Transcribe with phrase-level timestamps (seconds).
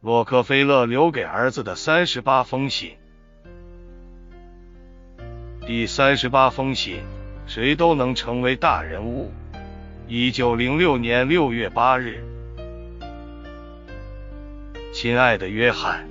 [0.00, 2.92] 洛克菲勒留给儿子的三十八封信。
[5.66, 7.02] 第三十八封信：
[7.48, 9.32] 谁都能成为大人物。
[10.06, 12.22] 一九零六年六月八日，
[14.92, 16.08] 亲爱的约翰，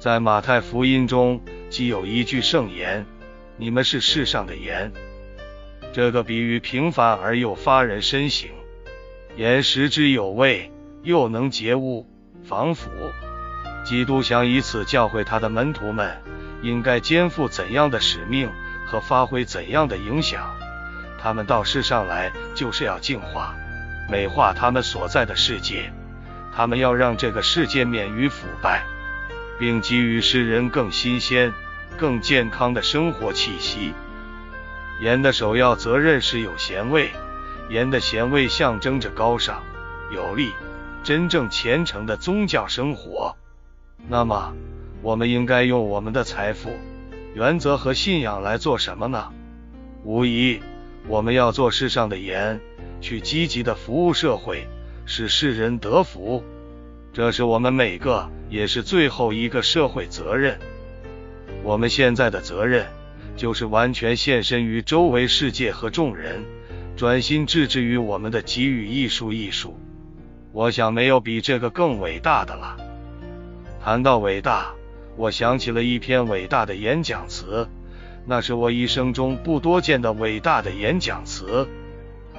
[0.00, 3.06] 在马太福音中，既有一句圣言
[3.56, 4.92] ：“你们是世上的盐。”
[5.94, 8.50] 这个比喻平凡而又发人深省。
[9.36, 10.72] 盐食之有味，
[11.04, 12.08] 又能洁物。
[12.44, 12.90] 防腐。
[13.84, 16.20] 基督想以此教会他的门徒们，
[16.62, 18.50] 应该肩负怎样的使命
[18.86, 20.54] 和发挥怎样的影响。
[21.18, 23.54] 他们到世上来，就是要净化、
[24.08, 25.92] 美化他们所在的世界。
[26.54, 28.84] 他们要让这个世界免于腐败，
[29.58, 31.52] 并给予世人更新鲜、
[31.96, 33.94] 更健康的生活气息。
[35.00, 37.10] 盐的首要责任是有咸味，
[37.68, 39.62] 盐的咸味象征着高尚、
[40.10, 40.52] 有力。
[41.02, 43.36] 真正虔诚的宗教生活，
[44.08, 44.54] 那么
[45.02, 46.70] 我们应该用我们的财富、
[47.34, 49.32] 原则和信仰来做什么呢？
[50.04, 50.60] 无疑，
[51.08, 52.60] 我们要做世上的盐，
[53.00, 54.68] 去积极的服务社会，
[55.04, 56.44] 使世人得福。
[57.12, 60.56] 这是我们每个，也是最后一个社会责任。
[61.64, 62.86] 我们现在的责任，
[63.36, 66.44] 就是完全献身于周围世界和众人，
[66.96, 69.76] 专心致志于我们的给予艺术艺术。
[70.52, 72.76] 我想没有比这个更伟大的了。
[73.82, 74.66] 谈到伟大，
[75.16, 77.66] 我想起了一篇伟大的演讲词，
[78.26, 81.66] 那是我一生中不多见的伟大的演讲词。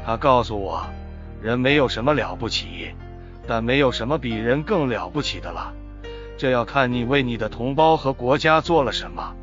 [0.06, 0.86] 他告诉我，
[1.41, 2.91] 人没有什么了不起，
[3.47, 5.73] 但没有什么比人更了不起的了。
[6.38, 9.36] 这要看你为你的同胞和国家做了什么。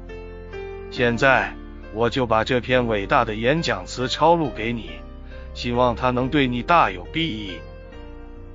[0.92, 1.52] 现在，
[1.92, 4.91] 我就把这篇伟大的演讲词抄录给你，
[5.54, 7.58] 希望它能对你大有裨益。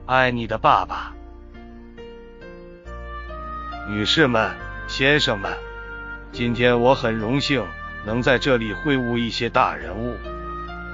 [0.07, 1.15] 爱你的爸爸，
[3.89, 4.51] 女士们、
[4.87, 5.51] 先生们，
[6.31, 7.65] 今天我很荣幸
[8.05, 10.15] 能在这里会晤一些大人物。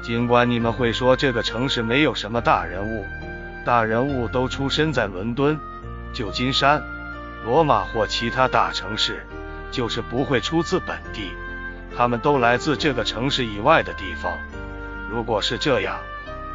[0.01, 3.05] 尽管你们会说这个城市没有什么大人物，
[3.65, 5.59] 大人物都出身在伦敦、
[6.13, 6.81] 旧金山、
[7.43, 9.27] 罗马或其他大城市，
[9.71, 11.33] 就是不会出自本地，
[11.97, 14.31] 他们都来自这个城市以外的地方。
[15.09, 15.97] 如果是这样，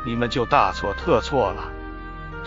[0.07, 1.71] 你们就大错特错了。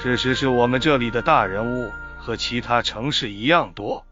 [0.02, 4.06] 事实是我们这里的大人物和其他城市一样多，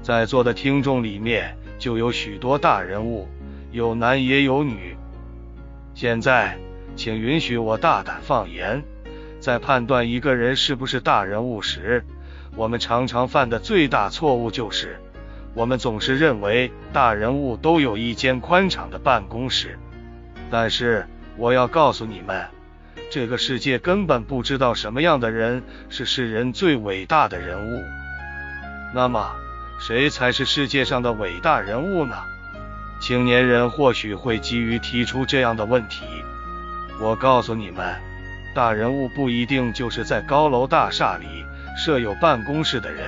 [0.00, 3.28] 在座的听众里面就有许多大人物，
[3.70, 4.96] 有男也有女。
[5.94, 6.56] 现在，
[6.96, 8.82] 请允许我大胆放言，
[9.38, 12.02] 在判断一个人是不是大人物时，
[12.56, 14.98] 我们常常犯的最大错误就是，
[15.52, 19.78] 我们总是认为大人物都有一间宽敞的办公室。
[20.50, 21.06] 但是，
[21.36, 22.46] 我要告诉你们。
[23.10, 27.82] 这个世界根本不知道什么样的人是世人最伟大的人物。
[28.94, 29.34] 那么，
[29.80, 32.14] 谁才是世界上的伟大人物呢？
[33.00, 36.04] 青年人或许会急于提出这样的问题。
[37.00, 37.94] 我告诉你们，
[38.54, 41.44] 大人物不一定就是在高楼大厦里
[41.76, 43.06] 设有办公室的人。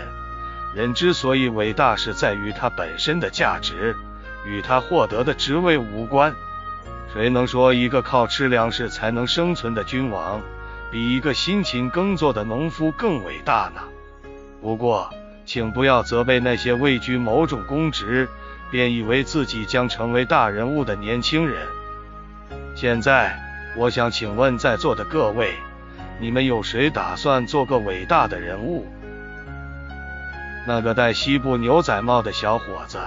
[0.74, 3.96] 人之所以伟大，是在于他本身的价值，
[4.46, 6.32] 与他获得的职位无关。
[7.12, 10.41] 谁能说一个靠吃粮食才能生存的君王，
[10.93, 13.81] 比一个辛勤耕作的农夫更伟大呢？
[14.62, 15.10] 不过，
[15.44, 18.28] 请不要责备那些位居某种公职
[18.71, 21.66] 便以为自己将成为大人物的年轻人。
[22.76, 23.37] 现在，
[23.77, 25.54] 我想请问在座的各位，
[26.21, 28.87] 你们有谁打算做个伟大的人物？
[30.65, 32.98] 那个戴西部牛仔帽的小伙子。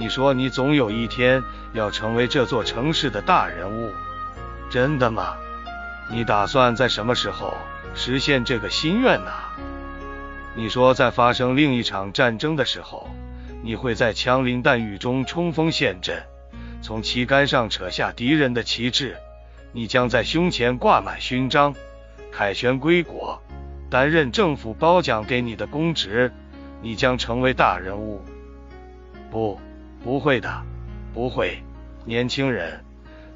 [0.00, 1.42] 你说你总有一天
[1.74, 3.92] 要成为这座城市的大人物，
[4.70, 5.36] 真的吗？
[6.10, 7.52] 你打算在什么时候
[7.94, 9.30] 实现这个心愿呢？
[10.54, 13.10] 你说在发生另一场战争的时候，
[13.62, 16.22] 你会在枪林弹雨中冲锋陷阵，
[16.80, 19.18] 从旗杆上扯下敌人的旗帜，
[19.72, 21.74] 你将在胸前挂满勋章，
[22.32, 23.38] 凯旋归国，
[23.90, 26.32] 担任政府褒奖给你的公职，
[26.80, 28.24] 你将成为大人物。
[29.30, 29.60] 不。
[30.02, 30.62] 不会的，
[31.12, 31.62] 不会，
[32.04, 32.84] 年轻人，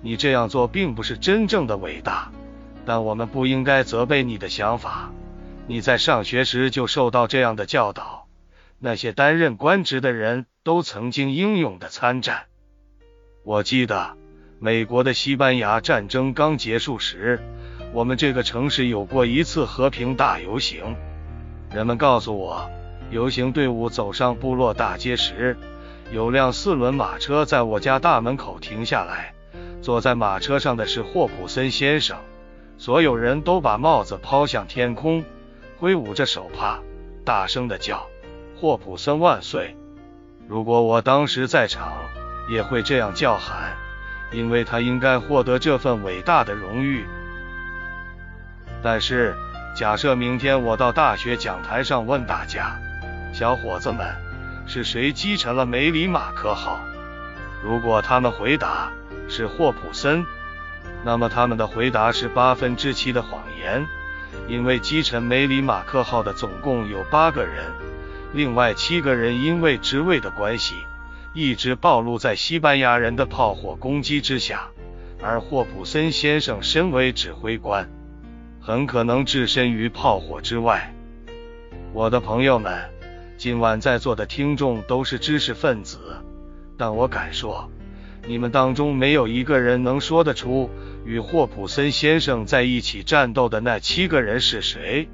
[0.01, 2.31] 你这样做并不是真正的伟大，
[2.87, 5.11] 但我们不应该责备你的想法。
[5.67, 8.27] 你在上学时就受到这样的教导，
[8.79, 12.45] 那些担任官职的人都曾经英勇的参战。
[13.45, 14.17] 我记得，
[14.59, 17.41] 美国的西班牙战争刚结束时，
[17.93, 20.97] 我们这个城市有过一次和平大游行。
[21.71, 22.71] 人们告诉我，
[23.11, 25.57] 游行队伍走上部落大街时。
[26.13, 29.35] 有辆四轮马车在我家大门口停下来，
[29.83, 32.17] 坐在马车上的是霍普森先生。
[32.77, 35.25] 所有人都把帽子抛向天空，
[35.79, 36.81] 挥舞着手帕，
[37.25, 38.07] 大声的叫
[38.61, 39.77] ：“霍普森万岁！”
[40.49, 41.93] 如果我当时在场，
[42.51, 43.73] 也会这样叫喊，
[44.33, 47.07] 因为他应该获得这份伟大的荣誉。
[48.83, 49.35] 但是，
[49.77, 52.77] 假设明天我到大学讲台上问大家
[53.33, 54.07] ：“小伙子们，
[54.67, 56.81] 是谁击沉了梅里马克号？”
[57.65, 58.93] 如果他们回答
[59.29, 60.25] 是霍普森，
[61.03, 63.87] 那么他们的回答是八分之七的谎言，
[64.49, 67.73] 因为击沉梅里马克号的总共有八个人，
[68.33, 70.75] 另外七个人因为职位的关系，
[71.33, 74.69] 一直暴露在西班牙人的炮火攻击之下，
[75.23, 77.89] 而霍普森先生身为指挥官，
[78.61, 80.93] 很可能置身于炮火之外。
[81.95, 82.91] 我的朋友们，
[83.45, 85.99] 今晚在座的听众都是知识分子，
[86.79, 87.71] 但我敢说，
[88.27, 90.71] 你们当中没有一个人能说得出。
[91.05, 95.11] 与霍普森先生在一起战斗的那七个人是谁？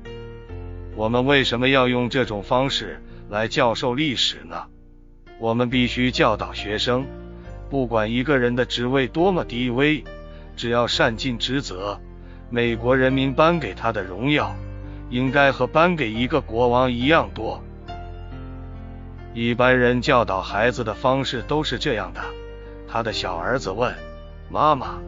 [0.94, 4.66] 我们为什么要用这种方式来教授历史呢？
[5.40, 7.04] 我们必须教导学生，
[7.68, 10.04] 不管一个人的职位多么低微，
[10.54, 12.00] 只要善尽职责，
[12.48, 14.54] 美国人民颁给他的荣耀，
[15.10, 17.60] 应该和颁给一个国王一样多。
[19.32, 22.20] 一般人教导孩子的方式都是这样的：
[22.88, 23.94] 他的小儿子问
[24.50, 24.98] 妈妈。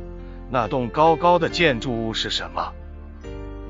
[0.51, 2.73] 那栋高高的建筑物是什么？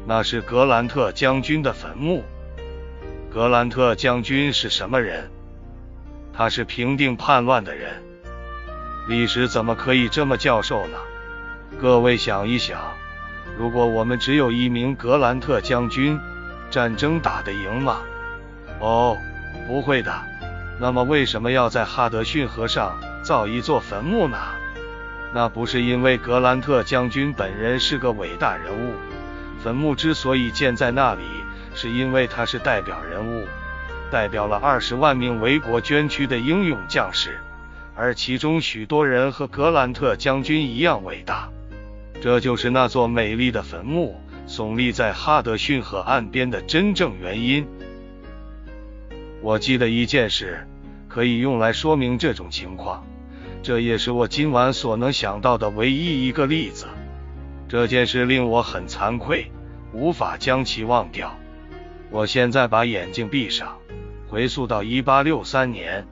[0.04, 2.25] 那是格兰特将军的坟墓。
[3.32, 5.31] 格兰特将军是什么人？
[6.34, 8.02] 他是平定叛乱的人。
[9.08, 10.98] 历史怎么可以这么教授呢？
[11.81, 12.78] 各位想一想，
[13.56, 16.19] 如果我们只有一名格兰特将军，
[16.69, 18.02] 战争打得赢吗？
[18.81, 19.16] 哦，
[19.66, 20.12] 不会的。
[20.78, 24.36] 那么为什么要在哈德逊河上造一座坟墓呢？
[25.34, 28.94] 那不是因为格兰特将军本人是个伟大人物，
[29.62, 31.22] 坟墓之所以建在那里，
[31.74, 33.46] 是因为他是代表人物，
[34.10, 37.40] 代表了二十万名为国捐躯的英勇将士，
[37.94, 41.48] 而其中许多人和格兰特将军一样伟大。
[42.20, 47.66] 这就是那座美丽的坟墓耸立在哈德逊河岸边的真正原因。
[49.42, 50.64] 我记得一件事，
[51.08, 53.04] 可以用来说明这种情况。
[53.60, 56.86] 这也是我今晚所能想到的唯一一个例子。
[57.68, 59.50] 这件事令我很惭愧，
[59.92, 61.36] 无法将其忘掉。
[62.10, 63.78] 我现在把眼睛闭上，
[64.28, 66.06] 回溯到1863年，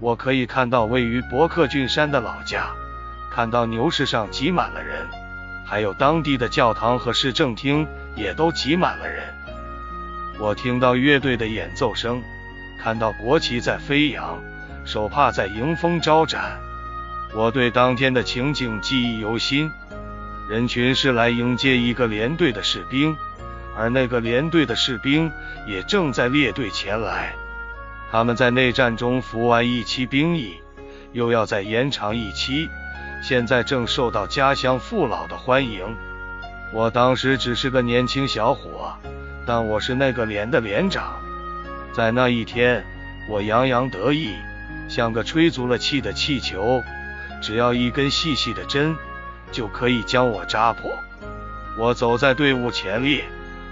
[0.00, 2.70] 我可以看到位于伯克郡山的老家，
[3.30, 5.06] 看到牛市上挤满了人，
[5.64, 7.86] 还有当地的教堂和市政厅
[8.16, 9.22] 也都挤满了人。
[10.40, 12.22] 我听到乐队的演奏声，
[12.82, 14.40] 看到国旗在飞扬，
[14.84, 16.58] 手帕在迎风招展。
[17.32, 19.70] 我对当天的情景记忆犹新，
[20.50, 23.16] 人群是来迎接一个连队的士兵，
[23.76, 25.30] 而那个连队的士兵
[25.64, 27.32] 也正在列队前来。
[28.10, 30.56] 他们在内战中服完一期兵役，
[31.12, 32.68] 又要再延长一期，
[33.22, 35.96] 现在正受到家乡父老的欢迎。
[36.72, 38.92] 我当时只是个年轻小伙，
[39.46, 41.14] 但我是那个连的连长。
[41.92, 42.84] 在那一天，
[43.28, 44.34] 我洋洋得意，
[44.88, 46.82] 像个吹足了气的气球。
[47.42, 48.96] 只要一根细细的针，
[49.50, 50.90] 就可以将我扎破。
[51.76, 53.24] 我走在队伍前列，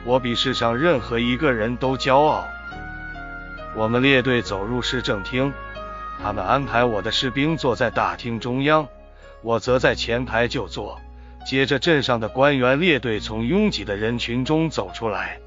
[0.04, 2.46] 我比世上任何一个人都骄傲。
[3.74, 5.52] 我们列队走入市政厅，
[6.20, 8.88] 他们安排我的士兵坐在大厅中央，
[9.42, 11.00] 我则在前排就坐。
[11.46, 15.38] 接着，镇上的官员列队从拥挤的人群中走出来，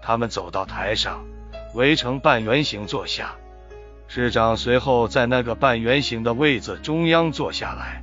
[0.00, 1.24] 他们走到台上，
[1.74, 3.34] 围成半圆形坐下。
[4.06, 8.02] 市长随后在那个半圆形的位子中央坐下来。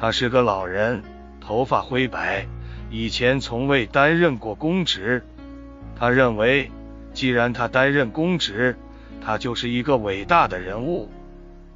[0.00, 1.02] 他是个老人，
[1.40, 2.46] 头发灰白，
[2.90, 5.24] 以前从未担任过公职。
[5.96, 6.70] 他认为，
[7.12, 8.76] 既然他担任公职，
[9.24, 11.10] 他就是一个伟大的人物。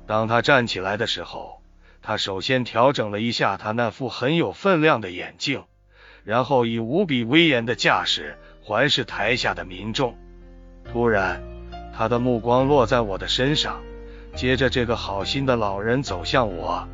[0.07, 1.61] 当他站起来的时候，
[2.01, 5.65] 他首先调整了一下他那副很有分量的眼镜，
[6.25, 10.17] 然后以无比威严的架势环视台下的民众。
[10.91, 11.43] 突然。
[11.95, 13.83] 他的目光落在我的身上，
[14.35, 16.89] 接着这个好心的老人走向我，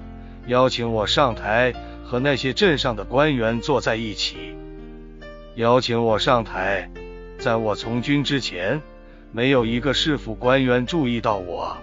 [0.49, 1.73] 邀请我上台
[2.05, 4.57] 和那些镇上的官员坐在一起。
[5.55, 6.91] 邀请我上台，
[7.39, 8.83] 在我从军之前，
[9.31, 11.77] 没有一个市府官员注意到我。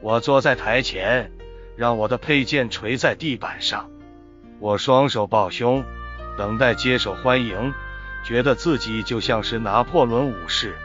[0.00, 1.32] 我坐在台前，
[1.76, 3.90] 让我的佩剑垂在地板上，
[4.60, 5.82] 我双手抱胸，
[6.38, 7.74] 等待接受欢迎，
[8.24, 10.76] 觉得自己就像是拿破仑武士。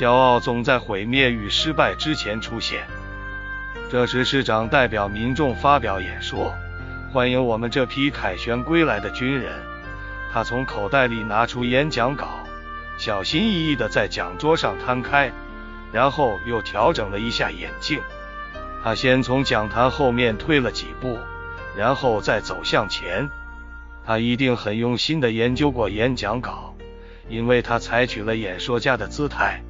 [0.00, 2.86] 骄傲总在毁灭与失败之前出现。
[3.90, 6.54] 这时，市长代表民众发表演说，
[7.12, 9.52] 欢迎我们这批凯旋归来的军人。
[10.32, 12.28] 他从口袋里拿出演讲稿，
[12.96, 15.30] 小心翼翼地在讲桌上摊开。
[15.92, 18.00] 然后又调整了一下眼镜。
[18.82, 21.18] 他先从讲坛后面退了几步，
[21.76, 23.28] 然后再走向前。
[24.06, 26.74] 他一定很用心地研究过演讲稿，
[27.28, 29.60] 因为他采取了演说家的姿态，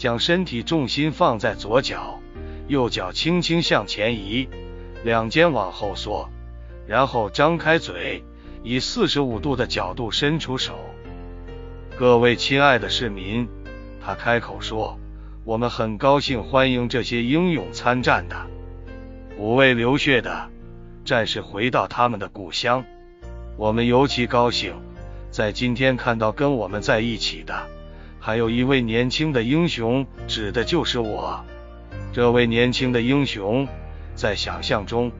[0.00, 2.18] 将身体重心放在左脚，
[2.68, 4.48] 右脚轻轻向前移，
[5.04, 6.26] 两肩往后缩，
[6.86, 8.24] 然后张开嘴，
[8.62, 10.78] 以四十五度的角度伸出手。
[11.98, 13.46] 各位亲爱的市民，
[14.02, 14.98] 他开口说
[15.44, 18.34] ：“我们很高兴欢迎这些英勇参战的。”
[19.36, 20.48] 不畏流血的
[21.04, 22.82] 战士回到他们的故乡，
[23.58, 24.72] 我们尤其高兴，
[25.30, 27.68] 在今天看到跟我们在一起的
[28.20, 31.42] 还有一位年轻的英雄，指的就是我。
[32.12, 33.66] 这位年轻的英雄，
[34.14, 35.10] 在想象中，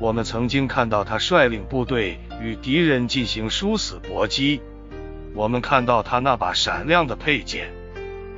[0.00, 4.60] 我们曾经看到他率领部队与敌人进行殊死搏击，
[5.32, 7.70] 我们看到他那把闪亮的佩剑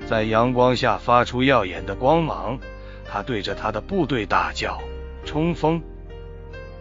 [0.07, 2.59] 在阳光下发出耀眼的光芒，
[3.11, 4.79] 他对着他的部队大叫。
[5.25, 5.81] 冲锋！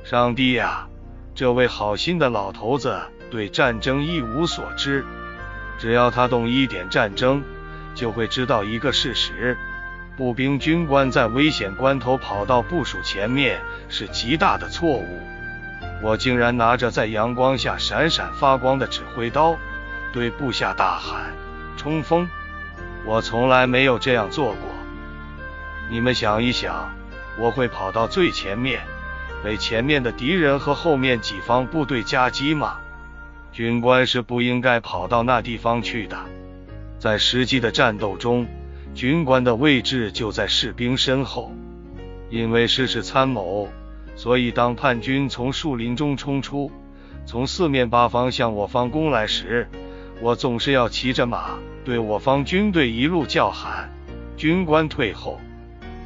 [0.03, 0.89] 上帝呀，
[1.33, 5.05] 这位好心的老头子对战争一无所知。
[5.81, 7.41] 只要他懂一点战争，
[7.95, 9.57] 就会知道一个事实：
[10.15, 13.59] 步兵军官在危险关头跑到部署前面
[13.89, 15.19] 是极大的错误。
[16.03, 19.57] 我竟然拿着在阳光下闪闪发光的指挥刀，
[20.13, 21.33] 对部下大喊
[21.75, 22.29] ：“冲锋！”
[23.03, 24.69] 我从来没有这样做过。
[25.89, 26.91] 你们想一想。
[27.39, 28.81] 我会跑到最前面，
[29.41, 32.77] 被前面的敌人和后面己方部队夹击吗？
[33.51, 36.17] 军官是不应该跑到那地方去的。
[36.99, 38.47] 在实际的战斗中，
[38.93, 41.51] 军官的位置就在士兵身后。
[42.29, 43.67] 因为事是参谋，
[44.15, 46.71] 所以当叛军从树林中冲出，
[47.25, 49.67] 从四面八方向我方攻来时，
[50.21, 53.89] 我总是要骑着马，对我方军队一路叫喊
[54.37, 55.41] ：“军官退后！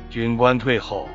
[0.10, 1.08] 军官退后！”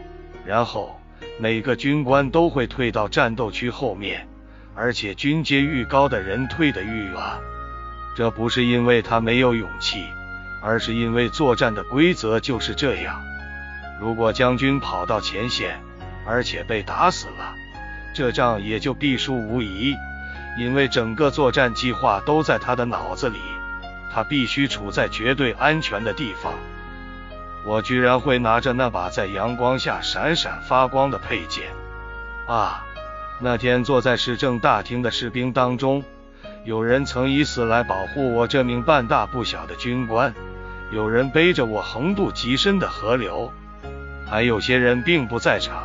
[0.47, 0.95] 然后
[1.41, 4.29] 每个军官都会退到战斗区后面，
[4.75, 7.21] 而且军阶愈高的人退得愈远。
[8.17, 10.07] 这不是因为他没有勇气，
[10.62, 13.23] 而是因为作战的规则就是这样。
[14.00, 15.81] 如果将军跑到前线，
[16.27, 17.55] 而且被打死了，
[18.15, 19.95] 这仗也就必输无疑，
[20.59, 23.39] 因为整个作战计划都在他的脑子里，
[24.12, 26.53] 他必须处在绝对安全的地方。
[27.65, 31.67] 我居然会拿着那把在阳光下闪闪发光的佩剑
[32.47, 32.85] 啊！
[33.43, 36.05] 那天坐在市政大厅的士兵当中，
[36.65, 40.35] 有人曾以死来保护我这名半大不小的军官，
[40.93, 43.51] 有人背着我横渡极深的河流，
[44.29, 45.83] 还有些人并不在场，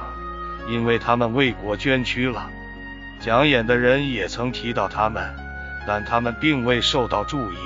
[0.68, 2.50] 因为他们为国捐躯了。
[3.22, 5.34] 讲演的人也曾提到他们，
[5.88, 7.58] 但他们并未受到注意。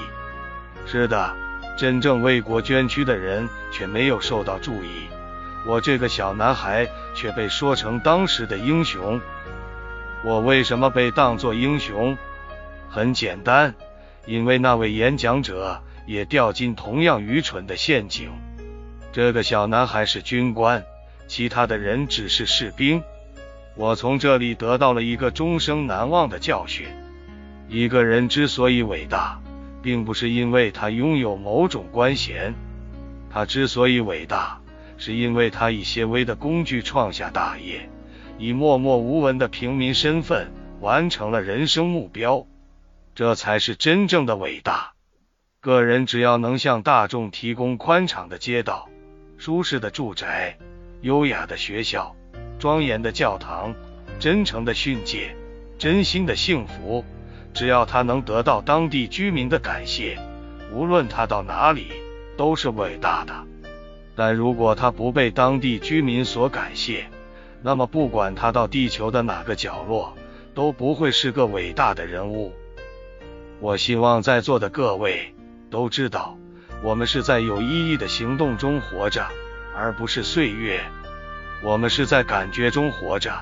[0.86, 1.36] 是的。
[1.78, 5.08] 真正为国捐躯的人却没有受到注意，
[5.66, 9.22] 我这个小男孩却被说成当时的英雄。
[10.24, 12.18] 我为什么被当作英雄？
[12.90, 13.74] 很简单，
[14.26, 18.30] 因为那位演讲者也掉进同样愚蠢的陷阱。
[19.12, 20.84] 这个小男孩是军官，
[21.28, 23.02] 其他的人只是士兵。
[23.76, 26.88] 我从这里得到了一个终生难忘的教训：
[27.68, 29.40] 一个人之所以伟大。
[29.82, 32.54] 并不是因为他拥有某种官衔，
[33.32, 34.60] 他之所以伟大，
[34.98, 37.90] 是因为他以些微的工具创下大业，
[38.40, 42.48] 以默默无闻的平民身份完成了人生目标，
[43.14, 44.94] 这才是真正的伟大。
[45.60, 48.88] 个人只要能向大众提供宽敞的街道、
[49.38, 50.58] 舒适的住宅、
[51.02, 52.16] 优雅的学校、
[52.60, 53.76] 庄严的教堂、
[54.20, 55.36] 真诚的训诫、
[55.78, 57.04] 真心的幸福。
[57.54, 60.18] 只要他能得到当地居民的感谢，
[60.72, 61.88] 无论他到哪里
[62.38, 63.34] 都是伟大的。
[64.16, 67.10] 但如果他不被当地居民所感谢，
[67.62, 70.16] 那么不管他到地球的哪个角落，
[70.54, 72.54] 都不会是个伟大的人物。
[73.60, 75.36] 我希望在座的各位
[75.70, 76.38] 都知道，
[76.82, 79.28] 我们是在有意义的行动中活着，
[79.76, 80.80] 而不是岁月；
[81.62, 83.34] 我们是在感觉中活着，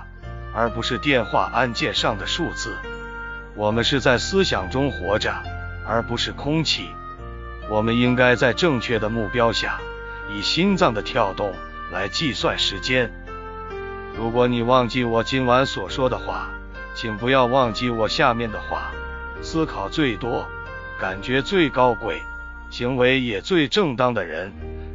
[0.54, 2.76] 而不是电话按键上的数字。
[3.56, 5.32] 我们是在思想中活着，
[5.86, 6.90] 而不是空气。
[7.70, 9.80] 我们应该在正确的目标下，
[10.34, 11.54] 以心脏的跳动
[11.92, 13.12] 来计算时间。
[14.18, 16.50] 如果你忘记我今晚所说的话，
[16.96, 18.92] 请不要忘记我下面的话：
[19.44, 20.48] 思考最多、
[21.00, 22.20] 感觉最高贵、
[22.72, 24.52] 行为也最正当的人，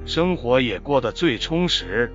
[0.07, 2.13] 生活也过得最充实。